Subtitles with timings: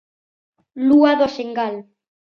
[0.87, 1.75] Lúa do Senegal.